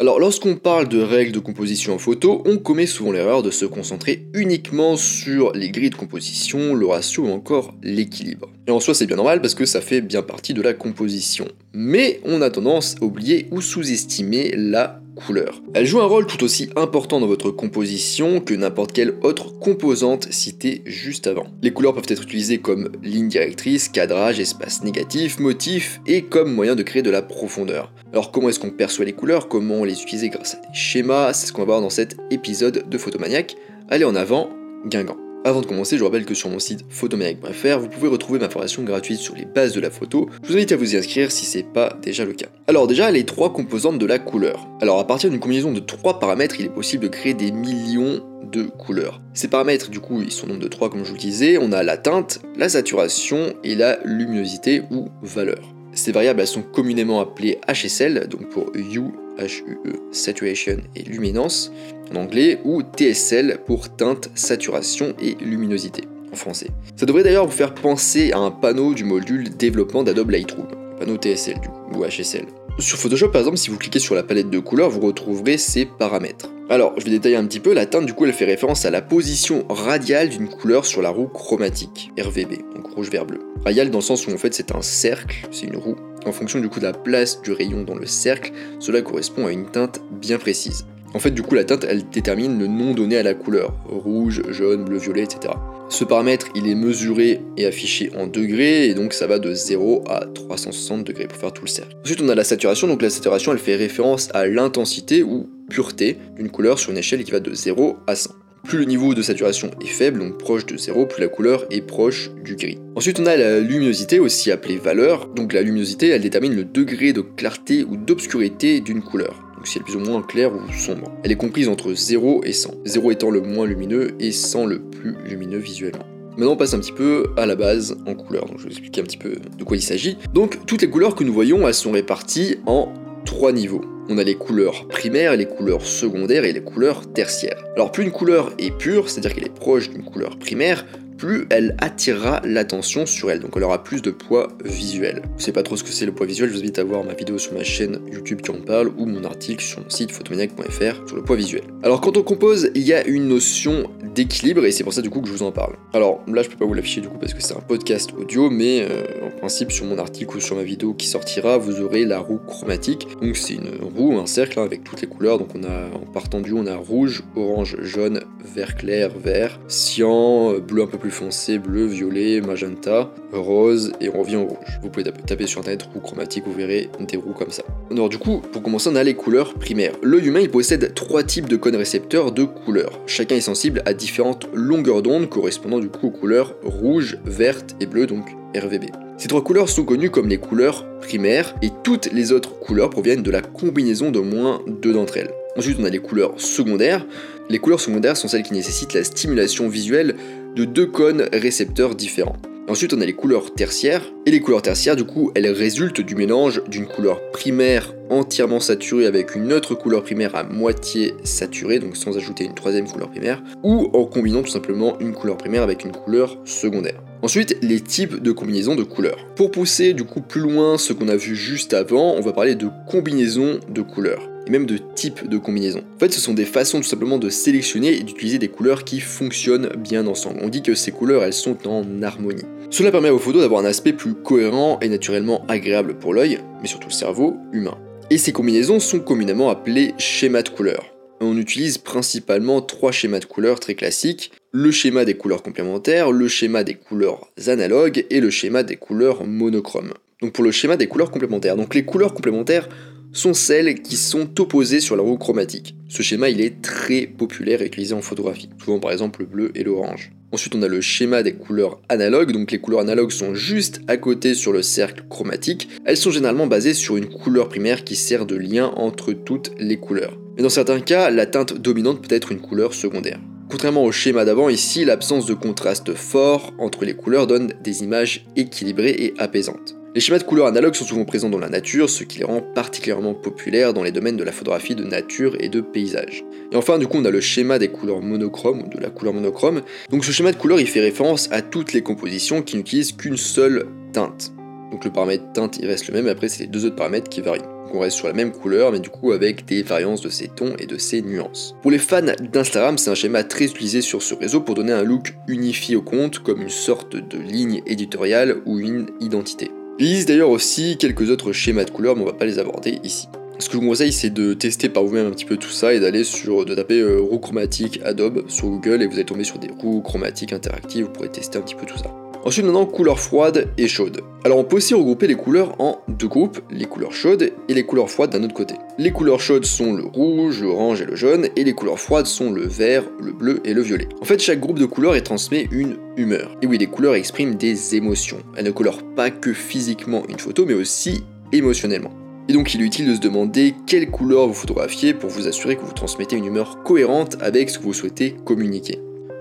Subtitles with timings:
[0.00, 3.64] Alors lorsqu'on parle de règles de composition en photo, on commet souvent l'erreur de se
[3.64, 8.50] concentrer uniquement sur les grilles de composition, le ratio ou encore l'équilibre.
[8.66, 11.46] Et en soi c'est bien normal parce que ça fait bien partie de la composition.
[11.72, 15.62] Mais on a tendance à oublier ou sous-estimer la couleur.
[15.74, 20.32] Elle joue un rôle tout aussi important dans votre composition que n'importe quelle autre composante
[20.32, 21.46] citée juste avant.
[21.62, 26.74] Les couleurs peuvent être utilisées comme ligne directrice, cadrage, espace négatif, motif et comme moyen
[26.74, 27.92] de créer de la profondeur.
[28.12, 29.48] Alors comment est-ce qu'on perçoit les couleurs?
[29.48, 31.32] Comment les utiliser grâce à des schémas?
[31.32, 33.56] C'est ce qu'on va voir dans cet épisode de Photomaniac.
[33.88, 34.50] Allez en avant,
[34.86, 35.23] Guingamp.
[35.46, 38.48] Avant de commencer, je vous rappelle que sur mon site photomaniac.fr, vous pouvez retrouver ma
[38.48, 40.30] formation gratuite sur les bases de la photo.
[40.42, 42.46] Je vous invite à vous y inscrire si c'est pas déjà le cas.
[42.66, 44.66] Alors déjà, les trois composantes de la couleur.
[44.80, 48.22] Alors à partir d'une combinaison de trois paramètres, il est possible de créer des millions
[48.50, 49.20] de couleurs.
[49.34, 51.58] Ces paramètres, du coup, ils sont nombre de trois comme je vous le disais.
[51.60, 55.74] On a la teinte, la saturation et la luminosité ou valeur.
[55.92, 61.72] Ces variables elles sont communément appelées HSL, donc pour Hue, HUE, Saturation et Luminance
[62.12, 66.68] en anglais, ou TSL pour teinte, saturation et luminosité en français.
[66.96, 70.66] Ça devrait d'ailleurs vous faire penser à un panneau du module développement d'Adobe Lightroom,
[70.98, 71.56] panneau TSL
[71.92, 72.46] ou HSL.
[72.80, 75.86] Sur Photoshop par exemple, si vous cliquez sur la palette de couleurs, vous retrouverez ces
[75.86, 76.50] paramètres.
[76.70, 78.90] Alors, je vais détailler un petit peu, la teinte du coup elle fait référence à
[78.90, 83.38] la position radiale d'une couleur sur la roue chromatique, RVB, donc rouge, vert, bleu.
[83.64, 85.96] Radiale dans le sens où en fait c'est un cercle, c'est une roue.
[86.26, 89.52] En fonction du coup de la place du rayon dans le cercle, cela correspond à
[89.52, 90.86] une teinte bien précise.
[91.14, 94.42] En fait, du coup, la teinte, elle détermine le nom donné à la couleur, rouge,
[94.50, 95.54] jaune, bleu, violet, etc.
[95.88, 100.02] Ce paramètre, il est mesuré et affiché en degrés, et donc ça va de 0
[100.08, 101.94] à 360 degrés pour faire tout le cercle.
[102.02, 106.18] Ensuite, on a la saturation, donc la saturation, elle fait référence à l'intensité ou pureté
[106.34, 108.30] d'une couleur sur une échelle qui va de 0 à 100.
[108.64, 111.82] Plus le niveau de saturation est faible, donc proche de 0, plus la couleur est
[111.82, 112.78] proche du gris.
[112.96, 115.28] Ensuite, on a la luminosité, aussi appelée valeur.
[115.28, 119.78] Donc la luminosité, elle détermine le degré de clarté ou d'obscurité d'une couleur donc si
[119.78, 121.10] elle est plus ou moins claire ou sombre.
[121.22, 124.78] Elle est comprise entre 0 et 100, 0 étant le moins lumineux et 100 le
[124.78, 126.04] plus lumineux visuellement.
[126.36, 128.76] Maintenant on passe un petit peu à la base en couleurs, donc je vais vous
[128.76, 130.18] expliquer un petit peu de quoi il s'agit.
[130.34, 132.92] Donc toutes les couleurs que nous voyons, elles sont réparties en
[133.24, 133.80] trois niveaux.
[134.08, 137.64] On a les couleurs primaires, les couleurs secondaires et les couleurs tertiaires.
[137.74, 140.84] Alors plus une couleur est pure, c'est-à-dire qu'elle est proche d'une couleur primaire,
[141.16, 145.22] plus elle attirera l'attention sur elle, donc elle aura plus de poids visuel.
[145.38, 147.02] Je sais pas trop ce que c'est le poids visuel, je vous invite à voir
[147.02, 150.10] ma vidéo sur ma chaîne YouTube qui en parle ou mon article sur mon site
[150.10, 151.62] photomaniac.fr sur le poids visuel.
[151.82, 155.10] Alors quand on compose, il y a une notion d'équilibre et c'est pour ça du
[155.10, 155.76] coup que je vous en parle.
[155.92, 158.50] Alors là je peux pas vous l'afficher du coup parce que c'est un podcast audio,
[158.50, 162.04] mais euh, en principe sur mon article ou sur ma vidéo qui sortira, vous aurez
[162.04, 163.08] la roue chromatique.
[163.20, 165.38] Donc c'est une roue, un cercle hein, avec toutes les couleurs.
[165.38, 170.58] Donc on a en partant du on a rouge, orange, jaune, vert clair, vert, cyan,
[170.58, 174.78] bleu un peu plus foncé, bleu, violet, magenta, rose et on revient au rouge.
[174.82, 177.64] Vous pouvez taper sur internet roue chromatique, vous verrez des roues comme ça.
[177.90, 179.94] Alors du coup, pour commencer, on a les couleurs primaires.
[180.02, 183.00] L'œil humain il possède trois types de cônes récepteurs de couleurs.
[183.06, 187.86] Chacun est sensible à différentes longueurs d'onde correspondant du coup aux couleurs rouge, verte et
[187.86, 188.90] bleue, donc RVB.
[189.16, 193.22] Ces trois couleurs sont connues comme les couleurs primaires et toutes les autres couleurs proviennent
[193.22, 195.30] de la combinaison d'au moins deux d'entre elles.
[195.56, 197.06] Ensuite, on a les couleurs secondaires.
[197.48, 200.16] Les couleurs secondaires sont celles qui nécessitent la stimulation visuelle
[200.54, 202.36] de deux cônes récepteurs différents.
[202.66, 204.02] Ensuite, on a les couleurs tertiaires.
[204.24, 209.04] Et les couleurs tertiaires, du coup, elles résultent du mélange d'une couleur primaire entièrement saturée
[209.04, 213.42] avec une autre couleur primaire à moitié saturée, donc sans ajouter une troisième couleur primaire,
[213.62, 217.02] ou en combinant tout simplement une couleur primaire avec une couleur secondaire.
[217.22, 219.26] Ensuite, les types de combinaisons de couleurs.
[219.36, 222.54] Pour pousser du coup plus loin ce qu'on a vu juste avant, on va parler
[222.54, 225.82] de combinaisons de couleurs et même de type de combinaison.
[225.96, 229.00] En fait, ce sont des façons tout simplement de sélectionner et d'utiliser des couleurs qui
[229.00, 230.40] fonctionnent bien ensemble.
[230.42, 232.44] On dit que ces couleurs, elles sont en harmonie.
[232.70, 236.68] Cela permet aux photos d'avoir un aspect plus cohérent et naturellement agréable pour l'œil, mais
[236.68, 237.78] surtout le cerveau humain.
[238.10, 240.94] Et ces combinaisons sont communément appelées schémas de couleurs.
[241.20, 246.28] On utilise principalement trois schémas de couleurs très classiques, le schéma des couleurs complémentaires, le
[246.28, 249.94] schéma des couleurs analogues et le schéma des couleurs monochromes.
[250.20, 252.68] Donc pour le schéma des couleurs complémentaires, donc les couleurs complémentaires
[253.14, 255.74] sont celles qui sont opposées sur la roue chromatique.
[255.88, 259.52] Ce schéma il est très populaire et utilisé en photographie, souvent par exemple le bleu
[259.54, 260.12] et l'orange.
[260.32, 263.96] Ensuite on a le schéma des couleurs analogues, donc les couleurs analogues sont juste à
[263.96, 265.68] côté sur le cercle chromatique.
[265.84, 269.76] Elles sont généralement basées sur une couleur primaire qui sert de lien entre toutes les
[269.76, 270.18] couleurs.
[270.36, 273.20] Mais dans certains cas, la teinte dominante peut être une couleur secondaire.
[273.48, 278.26] Contrairement au schéma d'avant, ici, l'absence de contraste fort entre les couleurs donne des images
[278.34, 279.76] équilibrées et apaisantes.
[279.94, 282.40] Les schémas de couleurs analogues sont souvent présents dans la nature, ce qui les rend
[282.40, 286.24] particulièrement populaires dans les domaines de la photographie de nature et de paysage.
[286.50, 289.14] Et enfin, du coup, on a le schéma des couleurs monochromes ou de la couleur
[289.14, 289.62] monochrome.
[289.90, 293.16] Donc ce schéma de couleurs, il fait référence à toutes les compositions qui n'utilisent qu'une
[293.16, 294.32] seule teinte.
[294.72, 297.20] Donc le paramètre teinte il reste le même, après c'est les deux autres paramètres qui
[297.20, 297.42] varient.
[297.42, 300.26] Donc on reste sur la même couleur, mais du coup avec des variances de ces
[300.26, 301.54] tons et de ces nuances.
[301.62, 302.02] Pour les fans
[302.32, 305.82] d'Instagram, c'est un schéma très utilisé sur ce réseau pour donner un look unifié au
[305.82, 309.52] compte, comme une sorte de ligne éditoriale ou une identité.
[309.78, 312.78] Il existe d'ailleurs aussi quelques autres schémas de couleurs, mais on va pas les aborder
[312.84, 313.08] ici.
[313.40, 315.74] Ce que je vous conseille, c'est de tester par vous-même un petit peu tout ça
[315.74, 319.24] et d'aller sur, de taper euh, roue chromatique Adobe sur Google et vous allez tomber
[319.24, 320.84] sur des roues chromatiques interactives.
[320.84, 322.03] Vous pourrez tester un petit peu tout ça.
[322.24, 324.00] Ensuite, maintenant, couleurs froides et chaudes.
[324.24, 327.64] Alors, on peut aussi regrouper les couleurs en deux groupes, les couleurs chaudes et les
[327.64, 328.54] couleurs froides d'un autre côté.
[328.78, 332.32] Les couleurs chaudes sont le rouge, l'orange et le jaune, et les couleurs froides sont
[332.32, 333.88] le vert, le bleu et le violet.
[334.00, 336.34] En fait, chaque groupe de couleurs est transmet une humeur.
[336.40, 338.18] Et oui, les couleurs expriment des émotions.
[338.38, 341.92] Elles ne colorent pas que physiquement une photo, mais aussi émotionnellement.
[342.28, 345.56] Et donc il est utile de se demander quelle couleur vous photographiez pour vous assurer
[345.56, 348.80] que vous transmettez une humeur cohérente avec ce que vous souhaitez communiquer.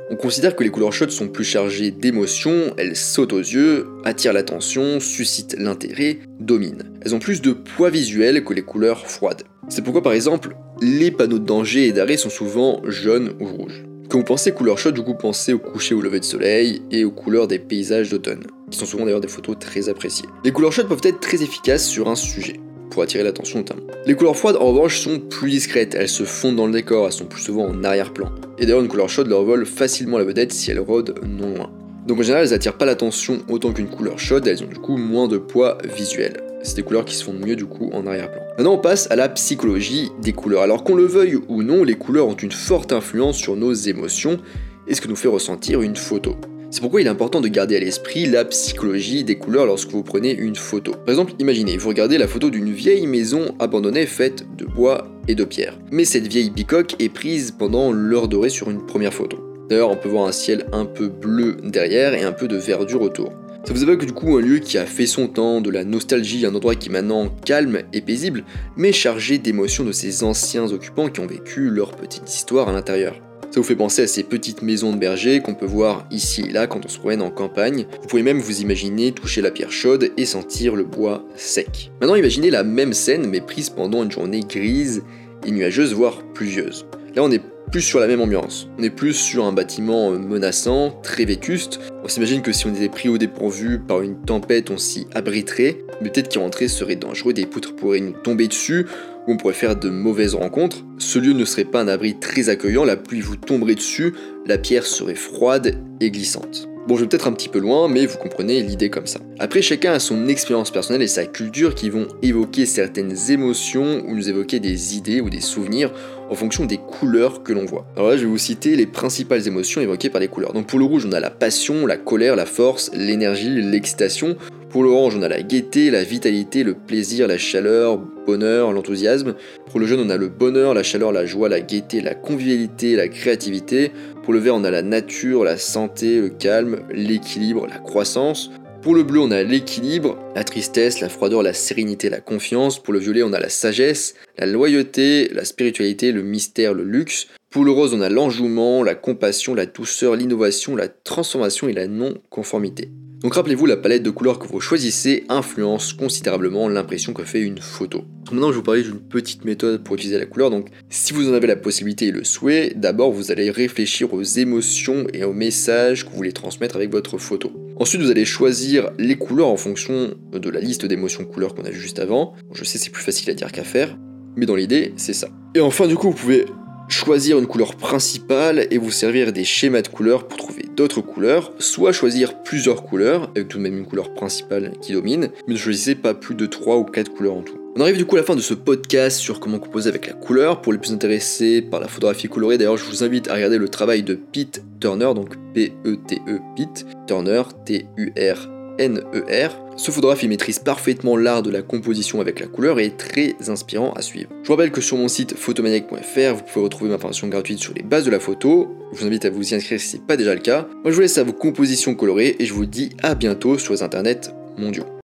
[0.09, 4.33] On considère que les couleurs chaudes sont plus chargées d'émotions, elles sautent aux yeux, attirent
[4.33, 6.91] l'attention, suscitent l'intérêt, dominent.
[7.01, 9.43] Elles ont plus de poids visuel que les couleurs froides.
[9.69, 13.85] C'est pourquoi par exemple, les panneaux de danger et d'arrêt sont souvent jaunes ou rouges.
[14.09, 16.81] Quand vous pensez couleurs chaudes, du coup pensez au coucher ou au lever de soleil
[16.91, 20.27] et aux couleurs des paysages d'automne, qui sont souvent d'ailleurs des photos très appréciées.
[20.43, 22.59] Les couleurs chaudes peuvent être très efficaces sur un sujet
[22.93, 23.81] pour attirer l'attention notamment.
[24.05, 27.13] Les couleurs froides en revanche sont plus discrètes, elles se fondent dans le décor, elles
[27.13, 28.29] sont plus souvent en arrière-plan.
[28.57, 31.71] Et d'ailleurs une couleur chaude leur vole facilement la vedette si elle rôde non loin.
[32.07, 34.97] Donc en général elles attirent pas l'attention autant qu'une couleur chaude, elles ont du coup
[34.97, 36.41] moins de poids visuel.
[36.61, 38.41] C'est des couleurs qui se font mieux du coup en arrière-plan.
[38.57, 40.61] Maintenant on passe à la psychologie des couleurs.
[40.61, 44.39] Alors qu'on le veuille ou non, les couleurs ont une forte influence sur nos émotions
[44.87, 46.35] et ce que nous fait ressentir une photo.
[46.73, 50.01] C'est pourquoi il est important de garder à l'esprit la psychologie des couleurs lorsque vous
[50.01, 50.91] prenez une photo.
[50.91, 55.35] Par exemple, imaginez, vous regardez la photo d'une vieille maison abandonnée faite de bois et
[55.35, 55.77] de pierre.
[55.91, 59.37] Mais cette vieille bicoque est prise pendant l'heure dorée sur une première photo.
[59.69, 63.03] D'ailleurs, on peut voir un ciel un peu bleu derrière et un peu de verdure
[63.03, 63.31] autour.
[63.65, 66.43] Ça vous évoque du coup un lieu qui a fait son temps, de la nostalgie,
[66.43, 68.45] un endroit qui est maintenant calme et paisible,
[68.77, 73.21] mais chargé d'émotions de ses anciens occupants qui ont vécu leur petite histoire à l'intérieur.
[73.53, 76.51] Ça vous fait penser à ces petites maisons de berger qu'on peut voir ici et
[76.51, 77.85] là quand on se promène en campagne.
[78.01, 81.91] Vous pouvez même vous imaginer toucher la pierre chaude et sentir le bois sec.
[82.01, 85.03] Maintenant imaginez la même scène mais prise pendant une journée grise
[85.45, 86.87] et nuageuse voire pluvieuse.
[87.13, 87.31] Là on
[87.71, 88.67] plus sur la même ambiance.
[88.77, 91.79] On est plus sur un bâtiment menaçant, très vétuste.
[92.03, 95.77] On s'imagine que si on était pris au dépourvu par une tempête, on s'y abriterait.
[96.01, 98.85] Mais peut-être qu'y rentrer serait dangereux, des poutres pourraient nous tomber dessus,
[99.27, 100.83] où on pourrait faire de mauvaises rencontres.
[100.97, 104.13] Ce lieu ne serait pas un abri très accueillant, la pluie vous tomberait dessus,
[104.45, 106.67] la pierre serait froide et glissante.
[106.85, 109.21] Bon, je vais peut-être un petit peu loin, mais vous comprenez l'idée comme ça.
[109.39, 114.15] Après, chacun a son expérience personnelle et sa culture qui vont évoquer certaines émotions ou
[114.15, 115.93] nous évoquer des idées ou des souvenirs
[116.29, 117.85] en fonction des couleurs que l'on voit.
[117.95, 120.51] Alors là, je vais vous citer les principales émotions évoquées par les couleurs.
[120.51, 124.35] Donc pour le rouge, on a la passion, la colère, la force, l'énergie, l'excitation.
[124.73, 129.35] Pour l'orange, on a la gaieté, la vitalité, le plaisir, la chaleur, bonheur, l'enthousiasme.
[129.69, 132.95] Pour le jaune, on a le bonheur, la chaleur, la joie, la gaieté, la convivialité,
[132.95, 133.91] la créativité.
[134.23, 138.49] Pour le vert, on a la nature, la santé, le calme, l'équilibre, la croissance.
[138.81, 142.81] Pour le bleu, on a l'équilibre, la tristesse, la froideur, la sérénité, la confiance.
[142.81, 147.27] Pour le violet, on a la sagesse, la loyauté, la spiritualité, le mystère, le luxe.
[147.51, 151.85] Pour le rose, on a l'enjouement, la compassion, la douceur, l'innovation, la transformation et la
[151.85, 152.89] non-conformité.
[153.23, 157.59] Donc rappelez-vous, la palette de couleurs que vous choisissez influence considérablement l'impression que fait une
[157.59, 158.03] photo.
[158.33, 160.49] Maintenant, je vais vous parler d'une petite méthode pour utiliser la couleur.
[160.49, 164.23] Donc, si vous en avez la possibilité et le souhait, d'abord vous allez réfléchir aux
[164.23, 167.53] émotions et aux messages que vous voulez transmettre avec votre photo.
[167.77, 171.69] Ensuite, vous allez choisir les couleurs en fonction de la liste d'émotions couleurs qu'on a
[171.69, 172.33] vu juste avant.
[172.53, 173.97] je sais, c'est plus facile à dire qu'à faire,
[174.35, 175.29] mais dans l'idée, c'est ça.
[175.55, 176.45] Et enfin, du coup, vous pouvez
[176.89, 181.51] choisir une couleur principale et vous servir des schémas de couleurs pour trouver d'autres couleurs,
[181.59, 185.59] soit choisir plusieurs couleurs, avec tout de même une couleur principale qui domine, mais ne
[185.59, 187.59] choisissez pas plus de 3 ou 4 couleurs en tout.
[187.75, 190.13] On arrive du coup à la fin de ce podcast sur comment composer avec la
[190.13, 190.61] couleur.
[190.61, 193.67] Pour les plus intéressés par la photographie colorée, d'ailleurs, je vous invite à regarder le
[193.67, 198.49] travail de Pete Turner, donc P-E-T-E, Pete Turner, T-U-R
[198.79, 199.47] NER.
[199.75, 203.93] Ce photographe maîtrise parfaitement l'art de la composition avec la couleur et est très inspirant
[203.93, 204.29] à suivre.
[204.43, 207.73] Je vous rappelle que sur mon site photomaniac.fr, vous pouvez retrouver ma formation gratuite sur
[207.73, 208.75] les bases de la photo.
[208.93, 210.67] Je vous invite à vous y inscrire si ce n'est pas déjà le cas.
[210.83, 213.73] Moi je vous laisse à vos compositions colorées et je vous dis à bientôt sur
[213.73, 214.85] les internets mondiaux.